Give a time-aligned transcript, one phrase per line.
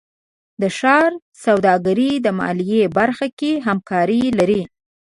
[0.61, 1.11] د ښار
[1.45, 4.61] سوداګرۍ د مالیې برخه کې همکاري لري.